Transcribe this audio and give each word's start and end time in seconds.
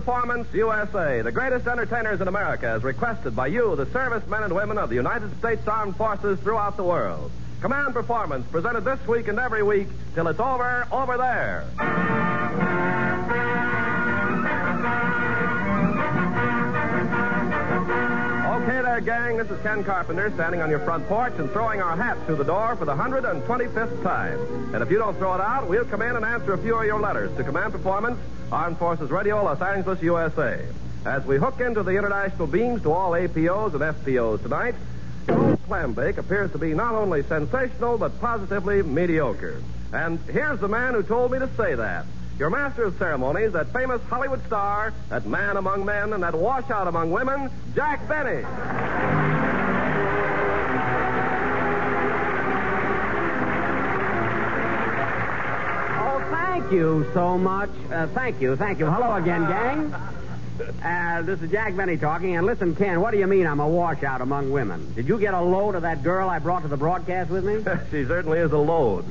Performance 0.00 0.48
USA, 0.54 1.20
the 1.20 1.30
greatest 1.30 1.66
entertainers 1.66 2.22
in 2.22 2.28
America, 2.28 2.66
as 2.66 2.82
requested 2.82 3.36
by 3.36 3.48
you, 3.48 3.76
the 3.76 3.84
servicemen 3.92 4.42
and 4.44 4.54
women 4.54 4.78
of 4.78 4.88
the 4.88 4.94
United 4.94 5.30
States 5.40 5.68
Armed 5.68 5.94
Forces 5.94 6.40
throughout 6.40 6.78
the 6.78 6.82
world. 6.82 7.30
Command 7.60 7.92
Performance, 7.92 8.46
presented 8.50 8.80
this 8.82 9.06
week 9.06 9.28
and 9.28 9.38
every 9.38 9.62
week 9.62 9.88
till 10.14 10.26
it's 10.28 10.40
over, 10.40 10.88
over 10.90 11.18
there. 11.18 11.66
Okay 18.56 18.80
there, 18.80 19.00
gang. 19.02 19.36
This 19.36 19.50
is 19.50 19.60
Ken 19.62 19.84
Carpenter 19.84 20.30
standing 20.34 20.62
on 20.62 20.70
your 20.70 20.80
front 20.80 21.06
porch 21.08 21.34
and 21.36 21.50
throwing 21.50 21.82
our 21.82 21.94
hats 21.94 22.20
through 22.24 22.36
the 22.36 22.44
door 22.44 22.74
for 22.76 22.86
the 22.86 22.94
125th 22.94 24.02
time. 24.02 24.74
And 24.74 24.82
if 24.82 24.90
you 24.90 24.96
don't 24.96 25.18
throw 25.18 25.34
it 25.34 25.42
out, 25.42 25.68
we'll 25.68 25.84
come 25.84 26.00
in 26.00 26.16
and 26.16 26.24
answer 26.24 26.54
a 26.54 26.58
few 26.58 26.76
of 26.76 26.86
your 26.86 27.00
letters 27.00 27.36
to 27.36 27.44
Command 27.44 27.72
Performance, 27.72 28.18
Armed 28.52 28.78
Forces 28.78 29.10
Radio, 29.10 29.42
Los 29.44 29.60
Angeles, 29.60 30.02
USA. 30.02 30.60
As 31.04 31.24
we 31.24 31.36
hook 31.38 31.60
into 31.60 31.82
the 31.82 31.92
international 31.92 32.48
beams 32.48 32.82
to 32.82 32.92
all 32.92 33.12
APOs 33.12 33.74
and 33.74 33.80
FPOs 33.80 34.42
tonight, 34.42 34.74
Joe 35.26 35.56
Clambake 35.68 36.18
appears 36.18 36.50
to 36.52 36.58
be 36.58 36.74
not 36.74 36.94
only 36.94 37.22
sensational, 37.22 37.96
but 37.96 38.20
positively 38.20 38.82
mediocre. 38.82 39.62
And 39.92 40.18
here's 40.28 40.58
the 40.58 40.68
man 40.68 40.94
who 40.94 41.02
told 41.02 41.30
me 41.30 41.38
to 41.38 41.48
say 41.56 41.76
that. 41.76 42.06
Your 42.38 42.50
master 42.50 42.84
of 42.84 42.98
ceremonies, 42.98 43.52
that 43.52 43.72
famous 43.72 44.02
Hollywood 44.04 44.44
star, 44.46 44.92
that 45.10 45.26
man 45.26 45.56
among 45.56 45.84
men, 45.84 46.12
and 46.12 46.22
that 46.22 46.34
washout 46.34 46.88
among 46.88 47.12
women, 47.12 47.50
Jack 47.74 48.08
Benny. 48.08 49.39
Thank 56.70 56.82
you 56.82 57.04
so 57.12 57.36
much. 57.36 57.70
Uh, 57.90 58.06
thank 58.08 58.40
you, 58.40 58.54
thank 58.54 58.78
you. 58.78 58.86
Hello 58.86 59.16
again, 59.16 59.44
gang. 59.48 59.92
Uh, 60.84 61.22
this 61.22 61.42
is 61.42 61.50
Jack 61.50 61.76
Benny 61.76 61.96
talking. 61.96 62.36
And 62.36 62.46
listen, 62.46 62.76
Ken, 62.76 63.00
what 63.00 63.10
do 63.10 63.18
you 63.18 63.26
mean 63.26 63.44
I'm 63.44 63.58
a 63.58 63.66
washout 63.66 64.20
among 64.20 64.52
women? 64.52 64.92
Did 64.94 65.08
you 65.08 65.18
get 65.18 65.34
a 65.34 65.40
load 65.40 65.74
of 65.74 65.82
that 65.82 66.04
girl 66.04 66.30
I 66.30 66.38
brought 66.38 66.62
to 66.62 66.68
the 66.68 66.76
broadcast 66.76 67.28
with 67.28 67.44
me? 67.44 67.56
she 67.90 68.04
certainly 68.04 68.38
is 68.38 68.52
a 68.52 68.58
load. 68.58 69.04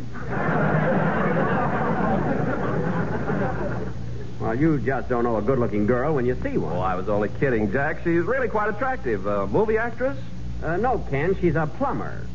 Well, 4.39 4.55
you 4.55 4.79
just 4.79 5.09
don't 5.09 5.25
know 5.25 5.35
a 5.35 5.41
good-looking 5.41 5.85
girl 5.85 6.15
when 6.15 6.25
you 6.25 6.37
see 6.41 6.57
one. 6.57 6.77
Oh, 6.77 6.79
I 6.79 6.95
was 6.95 7.09
only 7.09 7.27
kidding, 7.41 7.73
Jack. 7.73 8.05
She's 8.05 8.23
really 8.23 8.47
quite 8.47 8.69
attractive. 8.69 9.27
Uh, 9.27 9.47
movie 9.47 9.77
actress? 9.77 10.17
Uh, 10.63 10.77
no, 10.77 10.99
Ken, 11.09 11.35
she's 11.41 11.57
a 11.57 11.67
plumber. 11.67 12.25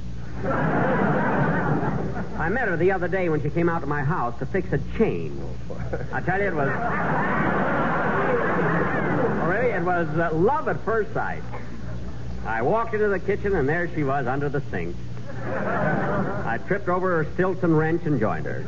I 2.37 2.49
met 2.49 2.69
her 2.69 2.77
the 2.77 2.91
other 2.91 3.09
day 3.09 3.29
when 3.29 3.41
she 3.43 3.51
came 3.51 3.69
out 3.69 3.81
to 3.81 3.87
my 3.87 4.03
house 4.03 4.39
to 4.41 4.47
fix 4.47 4.73
a 4.73 4.79
chain. 4.99 5.41
I 6.13 6.21
tell 6.21 6.41
you, 6.41 6.49
it 6.49 6.55
was. 6.55 6.69
Oh, 9.37 9.47
really, 9.49 9.71
it 9.71 9.83
was 9.83 10.09
uh, 10.19 10.35
love 10.35 10.69
at 10.69 10.81
first 10.85 11.13
sight. 11.15 11.43
I 12.45 12.63
walked 12.63 12.95
into 12.95 13.09
the 13.09 13.21
kitchen, 13.21 13.55
and 13.55 13.69
there 13.69 13.89
she 13.95 14.03
was 14.05 14.27
under 14.27 14.49
the 14.49 14.61
sink. 14.71 14.97
I 15.27 16.59
tripped 16.67 16.89
over 16.89 17.23
her 17.23 17.33
Stillson 17.35 17.75
wrench 17.75 18.05
and 18.05 18.21
joined 18.21 18.47
her. 18.47 18.65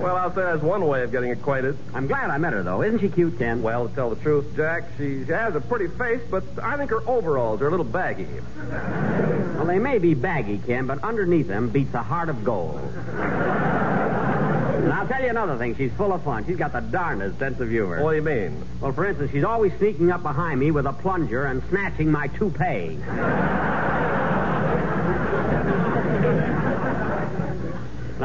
Well, 0.00 0.16
I'll 0.16 0.34
say 0.34 0.42
that's 0.42 0.62
one 0.62 0.86
way 0.86 1.02
of 1.02 1.12
getting 1.12 1.30
acquainted. 1.30 1.78
I'm 1.94 2.06
glad 2.06 2.30
I 2.30 2.38
met 2.38 2.52
her, 2.52 2.62
though. 2.62 2.82
Isn't 2.82 3.00
she 3.00 3.08
cute, 3.08 3.38
Ken? 3.38 3.62
Well, 3.62 3.88
to 3.88 3.94
tell 3.94 4.10
the 4.10 4.16
truth, 4.22 4.54
Jack, 4.54 4.84
she 4.98 5.24
has 5.24 5.54
a 5.54 5.60
pretty 5.60 5.88
face, 5.88 6.20
but 6.30 6.44
I 6.62 6.76
think 6.76 6.90
her 6.90 7.00
overalls 7.08 7.62
are 7.62 7.68
a 7.68 7.70
little 7.70 7.84
baggy. 7.84 8.28
Well, 8.56 9.66
they 9.66 9.78
may 9.78 9.98
be 9.98 10.14
baggy, 10.14 10.58
Ken, 10.58 10.86
but 10.86 11.02
underneath 11.02 11.48
them 11.48 11.70
beats 11.70 11.94
a 11.94 12.02
heart 12.02 12.28
of 12.28 12.44
gold. 12.44 12.80
And 14.84 14.92
I'll 14.92 15.08
tell 15.08 15.22
you 15.22 15.30
another 15.30 15.56
thing. 15.56 15.74
She's 15.76 15.92
full 15.92 16.12
of 16.12 16.22
fun. 16.22 16.44
She's 16.46 16.58
got 16.58 16.72
the 16.72 16.80
darndest 16.80 17.38
sense 17.38 17.58
of 17.60 17.70
humor. 17.70 18.02
What 18.02 18.10
do 18.10 18.16
you 18.16 18.22
mean? 18.22 18.62
Well, 18.80 18.92
for 18.92 19.06
instance, 19.06 19.30
she's 19.32 19.44
always 19.44 19.72
sneaking 19.78 20.10
up 20.10 20.22
behind 20.22 20.60
me 20.60 20.70
with 20.70 20.84
a 20.84 20.92
plunger 20.92 21.46
and 21.46 21.62
snatching 21.70 22.10
my 22.10 22.28
toupee. 22.28 22.98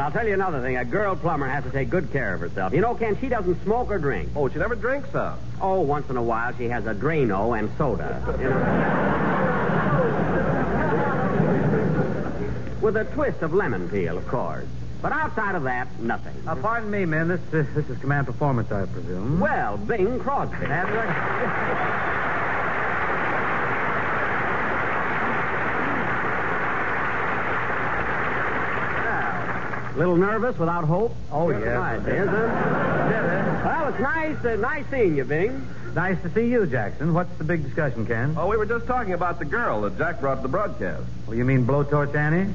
And 0.00 0.06
I'll 0.06 0.12
tell 0.12 0.26
you 0.26 0.32
another 0.32 0.62
thing. 0.62 0.78
A 0.78 0.84
girl 0.86 1.14
plumber 1.14 1.46
has 1.46 1.62
to 1.64 1.70
take 1.70 1.90
good 1.90 2.10
care 2.10 2.32
of 2.32 2.40
herself. 2.40 2.72
You 2.72 2.80
know, 2.80 2.94
Ken, 2.94 3.18
she 3.20 3.28
doesn't 3.28 3.62
smoke 3.64 3.90
or 3.90 3.98
drink. 3.98 4.30
Oh, 4.34 4.48
she 4.48 4.58
never 4.58 4.74
drinks, 4.74 5.10
huh? 5.12 5.36
Oh, 5.60 5.82
once 5.82 6.08
in 6.08 6.16
a 6.16 6.22
while 6.22 6.56
she 6.56 6.70
has 6.70 6.86
a 6.86 6.94
Drano 6.94 7.58
and 7.58 7.70
soda. 7.76 8.24
You 8.40 8.48
know? 8.48 8.56
With 12.80 12.96
a 12.96 13.04
twist 13.12 13.42
of 13.42 13.52
lemon 13.52 13.90
peel, 13.90 14.16
of 14.16 14.26
course. 14.26 14.64
But 15.02 15.12
outside 15.12 15.54
of 15.54 15.64
that, 15.64 16.00
nothing. 16.00 16.48
Uh, 16.48 16.54
pardon 16.54 16.90
me, 16.90 17.04
men. 17.04 17.28
This 17.28 17.42
uh, 17.52 17.66
this 17.74 17.86
is 17.90 17.98
Command 17.98 18.26
Performance, 18.26 18.72
I 18.72 18.86
presume. 18.86 19.38
Well, 19.38 19.76
Bing 19.76 20.18
Crosby. 20.18 20.64
That's 20.64 20.90
right. 20.90 22.09
A 29.94 29.98
little 29.98 30.16
nervous 30.16 30.56
without 30.58 30.84
hope? 30.84 31.14
Oh, 31.32 31.50
yes. 31.50 31.64
Nice, 31.64 32.00
isn't 32.06 32.34
it? 32.34 33.64
Well, 33.64 33.88
it's 33.88 34.00
nice, 34.00 34.44
uh, 34.44 34.56
nice 34.56 34.84
seeing 34.90 35.16
you, 35.16 35.24
Bing. 35.24 35.66
Nice 35.94 36.22
to 36.22 36.30
see 36.32 36.48
you, 36.48 36.66
Jackson. 36.66 37.12
What's 37.12 37.36
the 37.38 37.44
big 37.44 37.64
discussion, 37.64 38.06
Ken? 38.06 38.34
Oh, 38.38 38.46
we 38.46 38.56
were 38.56 38.66
just 38.66 38.86
talking 38.86 39.12
about 39.12 39.40
the 39.40 39.44
girl 39.44 39.80
that 39.82 39.98
Jack 39.98 40.20
brought 40.20 40.36
to 40.36 40.42
the 40.42 40.48
broadcast. 40.48 41.02
Well, 41.26 41.36
you 41.36 41.44
mean 41.44 41.66
Blowtorch 41.66 42.14
Annie? 42.14 42.52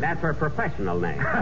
That's 0.00 0.20
her 0.20 0.34
professional 0.34 0.98
name. 0.98 1.24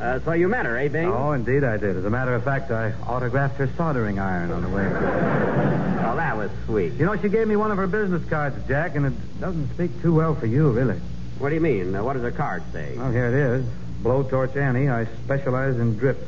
Uh, 0.00 0.18
so 0.20 0.32
you 0.32 0.48
met 0.48 0.64
her, 0.64 0.78
eh, 0.78 0.88
Bing? 0.88 1.06
Oh, 1.06 1.32
indeed 1.32 1.62
I 1.62 1.76
did. 1.76 1.94
As 1.94 2.06
a 2.06 2.08
matter 2.08 2.34
of 2.34 2.42
fact, 2.42 2.70
I 2.70 2.92
autographed 3.06 3.58
her 3.58 3.68
soldering 3.76 4.18
iron 4.18 4.50
on 4.50 4.62
the 4.62 4.68
way. 4.70 4.88
Well, 4.88 6.16
that 6.16 6.38
was 6.38 6.50
sweet. 6.64 6.94
You 6.94 7.04
know, 7.04 7.20
she 7.20 7.28
gave 7.28 7.46
me 7.46 7.54
one 7.54 7.70
of 7.70 7.76
her 7.76 7.86
business 7.86 8.26
cards, 8.30 8.56
Jack, 8.66 8.96
and 8.96 9.04
it 9.04 9.40
doesn't 9.40 9.68
speak 9.74 10.00
too 10.00 10.14
well 10.14 10.34
for 10.34 10.46
you, 10.46 10.70
really. 10.70 10.98
What 11.40 11.48
do 11.48 11.54
you 11.54 11.62
mean? 11.62 11.94
Uh, 11.94 12.04
what 12.04 12.12
does 12.12 12.22
the 12.22 12.32
card 12.32 12.62
say? 12.70 12.92
Well, 12.98 13.10
here 13.10 13.28
it 13.28 13.34
is. 13.34 13.64
Blowtorch 14.02 14.56
Annie. 14.56 14.90
I 14.90 15.06
specialize 15.24 15.78
in 15.78 15.96
drips. 15.96 16.22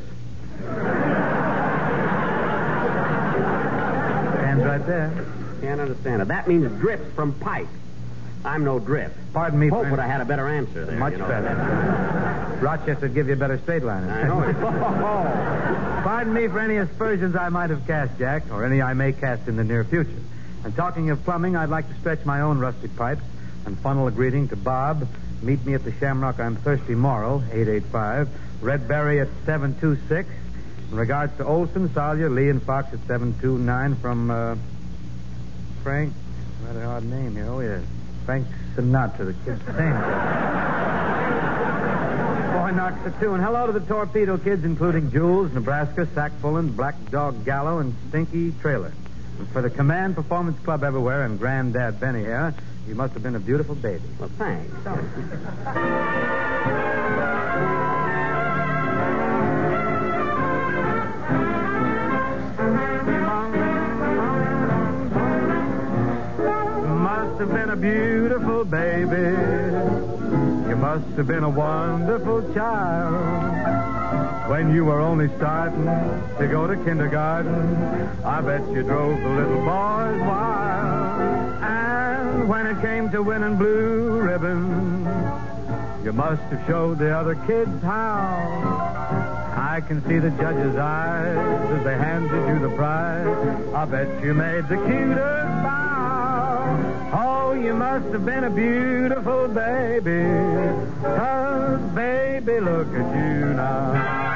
Stands 4.39 4.63
right 4.63 4.85
there. 4.87 5.25
Can't 5.61 5.79
understand 5.81 6.23
it. 6.23 6.29
That 6.29 6.47
means 6.47 6.67
drips 6.81 7.13
from 7.13 7.33
pipe. 7.33 7.67
I'm 8.43 8.63
no 8.63 8.79
drip. 8.79 9.13
Pardon 9.33 9.59
me, 9.59 9.67
Hope 9.67 9.81
friend. 9.81 9.91
would 9.91 9.99
have 9.99 10.09
had 10.09 10.21
a 10.21 10.25
better 10.25 10.49
answer 10.49 10.83
there. 10.85 10.97
Much 10.97 11.13
you 11.13 11.19
know. 11.19 11.27
better. 11.27 12.57
Rochester 12.59 13.01
would 13.01 13.13
give 13.13 13.27
you 13.27 13.33
a 13.33 13.37
better 13.37 13.59
straight 13.59 13.83
line. 13.83 14.09
I 14.09 14.23
know 14.23 14.41
it. 14.41 14.55
Pardon 16.03 16.33
me 16.33 16.47
for 16.47 16.57
any 16.59 16.77
aspersions 16.77 17.35
I 17.35 17.49
might 17.49 17.69
have 17.69 17.85
cast, 17.85 18.17
Jack, 18.17 18.51
or 18.51 18.65
any 18.65 18.81
I 18.81 18.95
may 18.95 19.13
cast 19.13 19.47
in 19.47 19.57
the 19.57 19.63
near 19.63 19.83
future. 19.83 20.09
And 20.63 20.75
talking 20.75 21.11
of 21.11 21.23
plumbing, 21.23 21.55
I'd 21.55 21.69
like 21.69 21.87
to 21.87 21.99
stretch 21.99 22.25
my 22.25 22.41
own 22.41 22.57
rustic 22.57 22.95
pipes 22.95 23.21
and 23.65 23.77
funnel 23.79 24.07
a 24.07 24.11
greeting 24.11 24.47
to 24.49 24.55
Bob. 24.55 25.07
Meet 25.41 25.65
me 25.65 25.73
at 25.73 25.83
the 25.83 25.91
Shamrock 25.93 26.39
on 26.39 26.55
Thirsty 26.57 26.95
Morrow, 26.95 27.43
885. 27.51 28.29
Red 28.61 28.87
Berry 28.87 29.19
at 29.19 29.27
726. 29.45 30.29
In 30.91 30.97
regards 30.97 31.35
to 31.37 31.45
Olson, 31.45 31.93
Sawyer, 31.93 32.29
Lee, 32.29 32.49
and 32.49 32.61
Fox 32.61 32.93
at 32.93 32.99
729 33.07 33.95
from, 33.95 34.31
uh, 34.31 34.55
Frank. 35.83 36.13
Rather 36.65 36.85
odd 36.85 37.03
name 37.03 37.35
here. 37.35 37.47
Oh, 37.49 37.59
yes. 37.59 37.83
Frank 38.25 38.47
Sinatra, 38.75 39.25
the 39.25 39.33
kid's 39.33 39.67
name. 39.67 39.93
Boy 42.53 42.71
knocks 42.71 43.03
the 43.03 43.11
tune. 43.19 43.41
Hello 43.41 43.67
to 43.67 43.73
the 43.73 43.85
Torpedo 43.85 44.37
Kids, 44.37 44.63
including 44.63 45.11
Jules, 45.11 45.51
Nebraska, 45.51 46.05
Sackfullen, 46.05 46.73
Black 46.73 46.95
Dog 47.11 47.43
Gallo, 47.43 47.79
and 47.79 47.93
Stinky 48.07 48.53
Trailer. 48.61 48.93
And 49.39 49.49
for 49.49 49.61
the 49.61 49.69
Command 49.69 50.15
Performance 50.15 50.57
Club 50.63 50.83
everywhere 50.83 51.25
and 51.25 51.37
Granddad 51.37 51.99
Benny 51.99 52.21
here, 52.21 52.53
You 52.87 52.95
must 52.95 53.13
have 53.13 53.23
been 53.23 53.35
a 53.35 53.39
beautiful 53.39 53.75
baby. 53.75 54.03
Well, 54.19 54.29
thanks. 54.37 54.71
Must 67.03 67.39
have 67.39 67.49
been 67.53 67.69
a 67.69 67.75
beautiful 67.75 68.65
baby. 68.65 69.37
You 70.69 70.75
must 70.75 71.07
have 71.17 71.27
been 71.27 71.43
a 71.43 71.49
wonderful 71.49 72.53
child. 72.53 74.49
When 74.49 74.73
you 74.73 74.85
were 74.85 74.99
only 74.99 75.29
starting 75.37 75.85
to 75.85 76.47
go 76.49 76.67
to 76.67 76.75
kindergarten, 76.83 77.77
I 78.25 78.41
bet 78.41 78.67
you 78.71 78.83
drove 78.83 79.19
the 79.21 79.29
little 79.29 79.57
boys 79.63 80.19
wild. 80.21 81.42
And 81.73 82.47
when 82.47 82.67
it 82.67 82.79
came 82.81 83.09
to 83.11 83.23
winning 83.23 83.57
blue 83.57 84.21
ribbons, 84.21 85.07
you 86.05 86.13
must 86.13 86.41
have 86.43 86.67
showed 86.67 86.99
the 86.99 87.15
other 87.17 87.35
kids 87.47 87.81
how. 87.81 88.93
I 89.55 89.81
can 89.81 90.05
see 90.07 90.19
the 90.19 90.29
judge's 90.31 90.75
eyes 90.75 91.71
as 91.71 91.83
they 91.83 91.95
handed 91.95 92.47
you 92.47 92.59
the 92.59 92.75
prize. 92.75 93.73
I 93.73 93.85
bet 93.85 94.23
you 94.23 94.33
made 94.33 94.67
the 94.67 94.77
cutest 94.77 95.53
bow. 95.63 97.11
Oh, 97.13 97.53
you 97.53 97.73
must 97.73 98.05
have 98.07 98.25
been 98.25 98.43
a 98.43 98.49
beautiful 98.51 99.47
baby. 99.47 100.23
Cause, 101.01 101.81
baby, 101.95 102.59
look 102.59 102.87
at 102.87 103.15
you 103.15 103.53
now. 103.53 104.32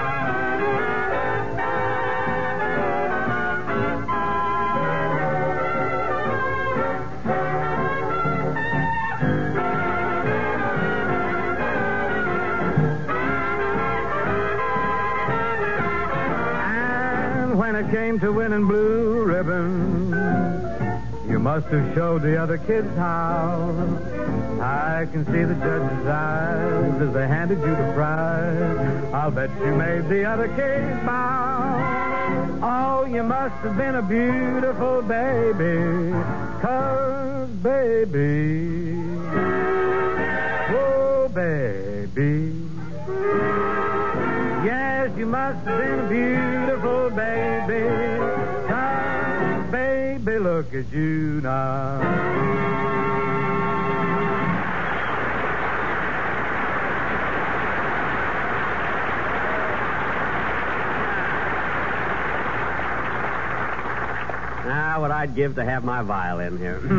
To 18.20 18.32
winning 18.32 18.66
blue 18.66 19.24
ribbons, 19.24 20.12
you 21.30 21.40
must 21.40 21.68
have 21.68 21.94
showed 21.94 22.22
the 22.22 22.42
other 22.42 22.58
kids 22.58 22.88
how. 22.96 23.76
I 24.62 25.06
can 25.12 25.26
see 25.26 25.44
the 25.44 25.54
judge's 25.54 26.08
eyes 26.08 27.02
as 27.02 27.14
they 27.14 27.28
handed 27.28 27.60
you 27.60 27.76
the 27.76 27.92
prize. 27.94 29.14
I'll 29.14 29.30
bet 29.30 29.52
you 29.60 29.76
made 29.76 30.10
the 30.10 30.26
other 30.26 30.48
kids 30.48 31.06
bow. 31.06 32.60
Oh, 32.64 33.06
you 33.06 33.24
must 33.24 33.56
have 33.56 33.78
been 33.78 33.96
a 33.96 34.02
beautiful 34.02 35.02
baby. 35.04 36.12
Cause, 36.62 37.50
baby, 37.62 38.98
oh, 40.76 41.30
baby. 41.34 42.54
Yes, 44.66 45.12
you 45.18 45.26
must 45.28 45.66
have 45.68 45.78
been 45.80 46.00
a 46.00 46.10
beautiful 46.10 46.57
look 50.48 50.74
at 50.74 50.94
you 50.94 51.42
now. 51.42 52.00
Ah, 64.70 64.98
what 65.02 65.12
I'd 65.12 65.36
give 65.36 65.56
to 65.56 65.66
have 65.66 65.84
my 65.84 66.02
violin 66.02 66.58
here. 66.58 66.80
I 66.80 66.94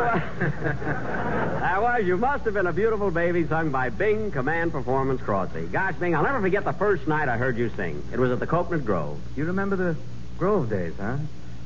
was, 0.00 1.62
I 1.62 1.78
was. 1.78 2.06
You 2.06 2.16
must 2.16 2.44
have 2.46 2.54
been 2.54 2.66
a 2.66 2.72
beautiful 2.72 3.10
baby 3.10 3.46
sung 3.46 3.70
by 3.70 3.90
Bing 3.90 4.30
Command 4.30 4.72
Performance 4.72 5.20
Crosby. 5.20 5.66
Gosh, 5.66 5.94
Bing, 5.96 6.16
I'll 6.16 6.22
never 6.22 6.40
forget 6.40 6.64
the 6.64 6.72
first 6.72 7.06
night 7.06 7.28
I 7.28 7.36
heard 7.36 7.58
you 7.58 7.68
sing. 7.76 8.02
It 8.14 8.18
was 8.18 8.30
at 8.30 8.40
the 8.40 8.46
Coconut 8.46 8.86
Grove. 8.86 9.20
You 9.36 9.44
remember 9.44 9.76
the 9.76 9.94
Grove 10.38 10.70
days, 10.70 10.94
huh? 10.98 11.16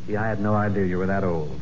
See, 0.06 0.16
I 0.16 0.28
had 0.28 0.40
no 0.40 0.54
idea 0.54 0.84
you 0.84 0.98
were 0.98 1.06
that 1.06 1.24
old. 1.24 1.58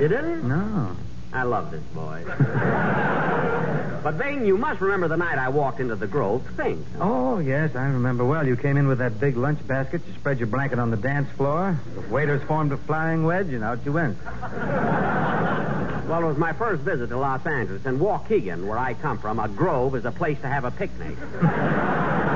You 0.00 0.08
didn't? 0.08 0.48
No. 0.48 0.96
I 1.32 1.42
love 1.42 1.70
this 1.70 1.82
boy. 1.94 2.22
but 4.04 4.18
Bing, 4.18 4.46
you 4.46 4.56
must 4.56 4.80
remember 4.80 5.08
the 5.08 5.16
night 5.16 5.36
I 5.36 5.48
walked 5.48 5.80
into 5.80 5.96
the 5.96 6.06
Grove 6.06 6.46
to 6.48 6.54
sing. 6.62 6.84
Oh, 7.00 7.38
yes, 7.38 7.74
I 7.74 7.86
remember 7.86 8.24
well. 8.24 8.46
You 8.46 8.56
came 8.56 8.76
in 8.76 8.86
with 8.86 8.98
that 8.98 9.18
big 9.18 9.36
lunch 9.36 9.66
basket. 9.66 10.02
You 10.06 10.14
spread 10.14 10.38
your 10.38 10.46
blanket 10.46 10.78
on 10.78 10.90
the 10.90 10.96
dance 10.96 11.28
floor. 11.32 11.78
The 11.94 12.00
waiters 12.12 12.42
formed 12.44 12.72
a 12.72 12.76
flying 12.76 13.24
wedge, 13.24 13.48
and 13.48 13.64
out 13.64 13.84
you 13.84 13.92
went. 13.92 14.16
Well, 14.22 16.22
it 16.22 16.26
was 16.26 16.36
my 16.36 16.52
first 16.52 16.82
visit 16.82 17.08
to 17.08 17.16
Los 17.16 17.44
Angeles. 17.46 17.84
and 17.86 17.98
Waukegan, 17.98 18.66
where 18.66 18.78
I 18.78 18.94
come 18.94 19.18
from, 19.18 19.40
a 19.40 19.48
grove 19.48 19.96
is 19.96 20.04
a 20.04 20.12
place 20.12 20.38
to 20.42 20.48
have 20.48 20.64
a 20.64 20.70
picnic. 20.70 21.16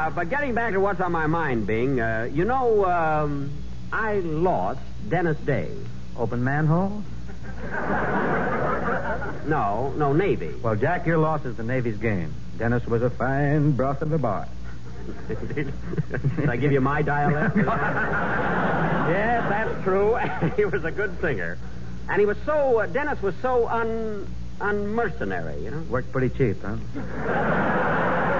Uh, 0.00 0.08
but 0.08 0.30
getting 0.30 0.54
back 0.54 0.72
to 0.72 0.80
what's 0.80 0.98
on 0.98 1.12
my 1.12 1.26
mind, 1.26 1.66
Bing, 1.66 2.00
uh, 2.00 2.26
you 2.32 2.46
know, 2.46 2.86
um, 2.86 3.50
I 3.92 4.20
lost 4.20 4.80
Dennis 5.10 5.36
Day. 5.40 5.70
Open 6.16 6.42
manhole? 6.42 7.02
No, 9.46 9.92
no, 9.98 10.14
Navy. 10.14 10.54
Well, 10.62 10.74
Jack, 10.74 11.04
your 11.04 11.18
loss 11.18 11.44
is 11.44 11.54
the 11.58 11.64
Navy's 11.64 11.98
game. 11.98 12.32
Dennis 12.56 12.86
was 12.86 13.02
a 13.02 13.10
fine 13.10 13.72
broth 13.72 14.00
of 14.00 14.10
a 14.12 14.16
bar. 14.16 14.48
Did 15.28 15.74
I 16.48 16.56
give 16.56 16.72
you 16.72 16.80
my 16.80 17.02
dialect? 17.02 17.54
yes, 17.58 17.66
that's 19.50 19.84
true. 19.84 20.14
he 20.56 20.64
was 20.64 20.82
a 20.86 20.90
good 20.90 21.20
singer. 21.20 21.58
And 22.08 22.18
he 22.18 22.24
was 22.24 22.38
so, 22.46 22.78
uh, 22.78 22.86
Dennis 22.86 23.20
was 23.20 23.34
so 23.42 23.68
un, 23.68 24.26
unmercenary, 24.62 25.62
you 25.62 25.70
know? 25.70 25.82
Worked 25.90 26.10
pretty 26.10 26.30
cheap, 26.30 26.56
huh? 26.62 28.39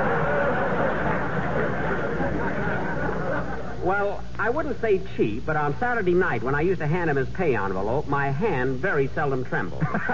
Well, 3.82 4.22
I 4.38 4.50
wouldn't 4.50 4.80
say 4.80 5.00
cheap, 5.16 5.46
but 5.46 5.56
on 5.56 5.74
Saturday 5.78 6.12
night 6.12 6.42
when 6.42 6.54
I 6.54 6.60
used 6.60 6.80
to 6.80 6.86
hand 6.86 7.08
him 7.08 7.16
his 7.16 7.28
pay 7.30 7.56
envelope, 7.56 8.06
my 8.08 8.30
hand 8.30 8.76
very 8.76 9.08
seldom 9.08 9.44
trembled. 9.44 9.82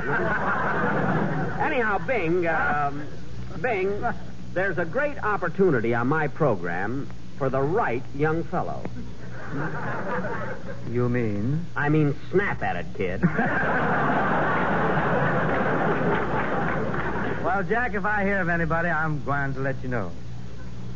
Anyhow, 1.59 1.99
Bing, 2.07 2.47
um, 2.47 3.07
Bing, 3.61 4.05
there's 4.55 4.79
a 4.79 4.85
great 4.85 5.19
opportunity 5.23 5.95
on 5.95 6.07
my 6.07 6.29
program 6.29 7.09
for 7.39 7.51
the 7.51 7.61
right 7.61 8.03
young 8.15 8.45
fellow. 8.45 8.85
You 10.91 11.09
mean? 11.09 11.67
I 11.75 11.89
mean, 11.89 12.15
snap 12.31 12.63
at 12.63 12.77
it, 12.77 12.87
kid. 12.97 13.23
Well, 17.57 17.63
Jack, 17.65 17.95
if 17.95 18.05
I 18.05 18.23
hear 18.23 18.41
of 18.41 18.49
anybody, 18.49 18.91
I'm 18.91 19.25
going 19.25 19.55
to 19.55 19.61
let 19.61 19.83
you 19.83 19.89
know. 19.89 20.13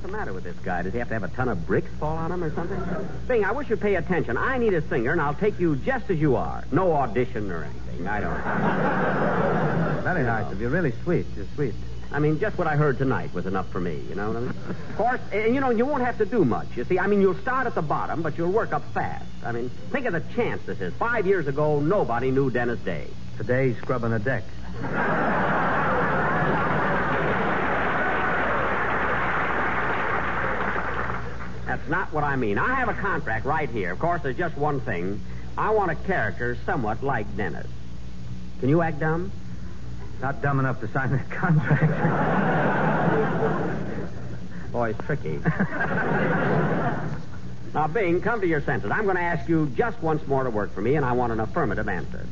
What's 0.01 0.13
the 0.13 0.17
matter 0.17 0.33
with 0.33 0.45
this 0.45 0.57
guy? 0.65 0.81
Does 0.81 0.95
he 0.95 0.99
have 0.99 1.09
to 1.09 1.15
have 1.15 1.25
a 1.25 1.29
ton 1.29 1.51
of 1.51 1.67
bricks 1.67 1.91
fall 2.01 2.17
on 2.17 2.33
him 2.33 2.43
or 2.43 2.51
something? 2.55 2.81
Bing, 3.29 3.45
I 3.45 3.53
wish 3.53 3.69
you'd 3.69 3.83
pay 3.83 3.97
attention. 3.97 4.39
I 4.39 4.57
need 4.57 4.73
a 4.73 4.81
singer, 4.89 5.13
and 5.13 5.21
I'll 5.21 5.35
take 5.35 5.61
you 5.61 5.77
just 5.77 6.09
as 6.09 6.19
you 6.19 6.37
are. 6.37 6.65
No 6.73 6.95
audition 6.95 7.51
or 7.51 7.65
anything. 7.65 8.09
I 8.09 8.21
don't. 8.21 10.03
Very 10.03 10.23
nice 10.23 10.51
of 10.51 10.59
you. 10.59 10.71
Really 10.71 10.95
sweet. 11.05 11.27
You're 11.37 11.45
sweet. 11.55 11.75
I 12.11 12.19
mean, 12.19 12.41
just 12.41 12.57
what 12.57 12.67
I 12.67 12.77
heard 12.77 12.97
tonight 12.97 13.35
was 13.35 13.45
enough 13.45 13.69
for 13.69 13.79
me, 13.79 14.03
you 14.09 14.15
know 14.15 14.29
what 14.29 14.39
I 14.39 14.41
mean? 14.41 14.55
Of 14.71 14.97
course, 14.97 15.21
and 15.33 15.55
you 15.55 15.61
know, 15.61 15.69
you 15.69 15.85
won't 15.85 16.03
have 16.03 16.17
to 16.17 16.25
do 16.25 16.47
much. 16.47 16.69
You 16.77 16.85
see, 16.85 16.99
I 16.99 17.07
mean, 17.07 17.21
you'll 17.21 17.39
start 17.39 17.67
at 17.67 17.75
the 17.75 17.83
bottom, 17.83 18.23
but 18.23 18.39
you'll 18.39 18.53
work 18.53 18.73
up 18.73 18.83
fast. 18.95 19.27
I 19.45 19.53
mean, 19.53 19.71
think 19.91 20.07
of 20.07 20.15
the 20.15 20.23
chance 20.35 20.63
this 20.65 20.81
is. 20.81 20.95
Five 20.95 21.27
years 21.27 21.47
ago, 21.47 21.79
nobody 21.79 22.31
knew 22.31 22.51
Dennis 22.51 22.81
Day. 22.81 23.07
Today, 23.37 23.69
he's 23.69 23.79
scrubbing 23.83 24.15
a 24.15 24.19
deck. 24.19 24.45
That's 31.81 31.91
not 31.91 32.13
what 32.13 32.25
I 32.25 32.37
mean. 32.37 32.59
I 32.59 32.75
have 32.75 32.89
a 32.91 32.95
contract 32.95 33.47
right 33.47 33.69
here. 33.69 33.91
Of 33.93 33.99
course, 33.99 34.23
there's 34.23 34.37
just 34.37 34.57
one 34.57 34.81
thing. 34.81 35.21
I 35.57 35.71
want 35.71 35.91
a 35.91 35.95
character 35.95 36.57
somewhat 36.67 37.03
like 37.03 37.37
Dennis. 37.37 37.67
Can 38.61 38.69
you 38.69 38.83
act 38.83 39.01
dumb? 39.01 39.33
Not 40.21 40.43
dumb 40.43 40.61
enough 40.61 40.81
to 40.81 40.89
sign 40.89 41.11
that 41.13 41.31
contract. 41.31 41.91
Boy, 44.73 44.91
it's 44.91 45.05
tricky. 45.07 45.39
now, 47.75 47.89
Bing, 47.93 48.21
come 48.21 48.43
to 48.43 48.47
your 48.47 48.61
senses. 48.61 48.91
I'm 48.91 49.05
going 49.05 49.17
to 49.17 49.23
ask 49.23 49.49
you 49.49 49.73
just 49.75 50.01
once 50.03 50.27
more 50.27 50.45
to 50.45 50.51
work 50.51 50.75
for 50.75 50.83
me, 50.83 50.97
and 50.97 51.07
I 51.07 51.13
want 51.13 51.33
an 51.33 51.41
affirmative 51.41 51.89
answer. 51.89 52.27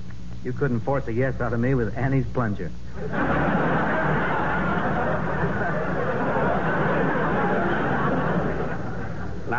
you 0.44 0.52
couldn't 0.52 0.80
force 0.80 1.06
a 1.08 1.12
yes 1.12 1.40
out 1.40 1.54
of 1.54 1.60
me 1.60 1.74
with 1.74 1.96
Annie's 1.96 2.26
plunger. 2.26 2.70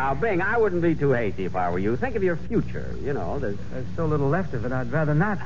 Now, 0.10 0.16
Bing, 0.16 0.42
I 0.42 0.58
wouldn't 0.58 0.82
be 0.82 0.96
too 0.96 1.12
hasty 1.12 1.46
if 1.46 1.56
I 1.56 1.70
were 1.70 1.78
you. 1.78 1.96
Think 1.96 2.16
of 2.16 2.24
your 2.24 2.36
future. 2.36 2.96
You 3.04 3.14
know, 3.14 3.38
there's. 3.38 3.60
There's 3.72 3.86
so 3.96 4.08
little 4.08 4.28
left 4.28 4.56
of 4.56 4.66
it, 4.66 4.72
I'd 4.72 4.92
rather 4.92 5.14
not. 5.14 5.38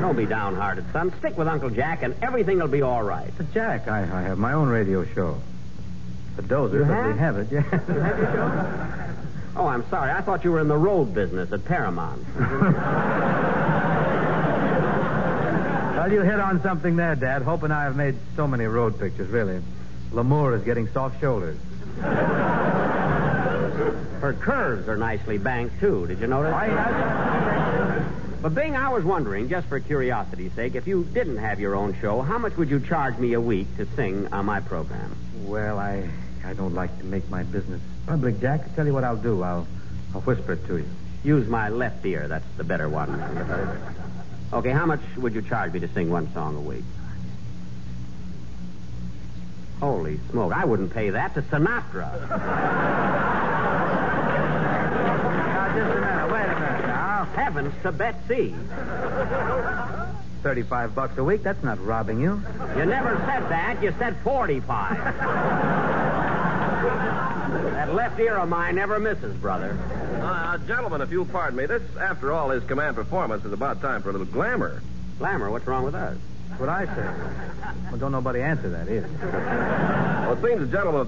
Don't 0.00 0.16
be 0.16 0.26
downhearted, 0.26 0.84
son. 0.92 1.12
Stick 1.20 1.38
with 1.38 1.46
Uncle 1.46 1.70
Jack, 1.70 2.02
and 2.02 2.16
everything 2.20 2.58
will 2.58 2.66
be 2.66 2.82
all 2.82 3.00
right. 3.04 3.30
But, 3.36 3.54
Jack, 3.54 3.86
I, 3.86 4.00
I 4.00 4.22
have 4.22 4.38
my 4.38 4.54
own 4.54 4.68
radio 4.68 5.04
show. 5.14 5.40
The 6.34 6.42
dozer, 6.42 6.80
You 6.80 6.84
but 6.86 6.94
have? 6.94 7.12
we 7.12 7.18
have 7.20 7.36
it, 7.38 7.52
yeah. 7.52 7.60
Have 7.60 8.18
you, 8.18 8.24
Joe? 8.24 9.62
Oh, 9.62 9.68
I'm 9.68 9.88
sorry. 9.88 10.10
I 10.10 10.20
thought 10.20 10.42
you 10.42 10.50
were 10.50 10.60
in 10.60 10.66
the 10.66 10.76
road 10.76 11.14
business 11.14 11.52
at 11.52 11.64
Paramount. 11.64 12.20
well, 15.96 16.12
you 16.12 16.22
hit 16.22 16.40
on 16.40 16.60
something 16.64 16.96
there, 16.96 17.14
Dad. 17.14 17.42
Hope 17.42 17.62
and 17.62 17.72
I 17.72 17.84
have 17.84 17.94
made 17.94 18.16
so 18.34 18.48
many 18.48 18.64
road 18.64 18.98
pictures, 18.98 19.28
really. 19.28 19.62
Lamour 20.10 20.56
is 20.58 20.64
getting 20.64 20.88
soft 20.88 21.20
shoulders. 21.20 21.56
Her 24.20 24.32
curves 24.34 24.88
are 24.88 24.96
nicely 24.96 25.38
banked, 25.38 25.80
too. 25.80 26.06
Did 26.06 26.20
you 26.20 26.26
notice? 26.26 26.52
But, 28.40 28.54
Bing, 28.54 28.76
I 28.76 28.88
was 28.90 29.04
wondering, 29.04 29.48
just 29.48 29.66
for 29.66 29.80
curiosity's 29.80 30.52
sake, 30.52 30.74
if 30.76 30.86
you 30.86 31.04
didn't 31.12 31.38
have 31.38 31.58
your 31.58 31.74
own 31.74 31.98
show, 32.00 32.22
how 32.22 32.38
much 32.38 32.56
would 32.56 32.70
you 32.70 32.78
charge 32.80 33.18
me 33.18 33.32
a 33.32 33.40
week 33.40 33.66
to 33.76 33.86
sing 33.96 34.32
on 34.32 34.46
my 34.46 34.60
program? 34.60 35.16
Well, 35.44 35.78
I 35.78 36.08
I 36.44 36.54
don't 36.54 36.74
like 36.74 36.96
to 36.98 37.04
make 37.04 37.28
my 37.28 37.42
business 37.42 37.80
public, 38.06 38.40
Jack. 38.40 38.60
I 38.64 38.68
tell 38.76 38.86
you 38.86 38.94
what 38.94 39.04
I'll 39.04 39.16
do. 39.16 39.42
I'll 39.42 39.66
I'll 40.14 40.20
whisper 40.22 40.52
it 40.52 40.66
to 40.68 40.78
you. 40.78 40.86
Use 41.24 41.48
my 41.48 41.68
left 41.68 42.06
ear. 42.06 42.28
That's 42.28 42.46
the 42.56 42.64
better 42.64 42.88
one. 42.88 43.10
Okay, 44.50 44.70
how 44.70 44.86
much 44.86 45.00
would 45.18 45.34
you 45.34 45.42
charge 45.42 45.74
me 45.74 45.80
to 45.80 45.88
sing 45.88 46.10
one 46.10 46.32
song 46.32 46.56
a 46.56 46.60
week? 46.60 46.82
Holy 49.80 50.18
smoke. 50.30 50.52
I 50.52 50.64
wouldn't 50.64 50.92
pay 50.92 51.10
that 51.10 51.34
to 51.34 51.42
Sinatra. 51.42 52.08
Now, 55.48 55.68
just 55.74 55.90
a 55.90 56.00
minute. 56.00 56.32
Wait 56.32 56.44
a 56.44 56.54
minute 56.60 56.86
now. 56.86 57.24
Heavens 57.34 57.74
to 57.82 57.92
Betsy. 57.92 58.54
Thirty-five 60.42 60.94
bucks 60.94 61.18
a 61.18 61.24
week. 61.24 61.42
That's 61.42 61.62
not 61.64 61.84
robbing 61.84 62.20
you. 62.20 62.42
You 62.76 62.84
never 62.86 63.16
said 63.26 63.48
that. 63.50 63.82
You 63.82 63.92
said 63.98 64.16
45. 64.22 64.96
that 67.72 67.94
left 67.94 68.20
ear 68.20 68.36
of 68.36 68.48
mine 68.48 68.76
never 68.76 68.98
misses, 69.00 69.36
brother. 69.36 69.76
Uh, 70.22 70.58
gentlemen, 70.58 71.00
if 71.00 71.10
you'll 71.10 71.26
pardon 71.26 71.56
me, 71.56 71.66
this, 71.66 71.82
after 71.98 72.32
all, 72.32 72.50
is 72.50 72.62
command 72.64 72.94
performance. 72.96 73.44
Is 73.44 73.52
about 73.52 73.80
time 73.80 74.02
for 74.02 74.10
a 74.10 74.12
little 74.12 74.26
glamour. 74.26 74.82
Glamour, 75.18 75.50
what's 75.50 75.66
wrong 75.66 75.84
with 75.84 75.94
us? 75.94 76.16
That's 76.48 76.60
what 76.60 76.68
I 76.68 76.86
say. 76.86 77.74
Well, 77.90 77.98
don't 77.98 78.12
nobody 78.12 78.40
answer 78.42 78.68
that 78.70 78.88
either. 78.88 79.08
Well, 80.26 80.32
it 80.32 80.42
seems 80.42 80.60
the 80.60 80.66
gentleman 80.76 81.06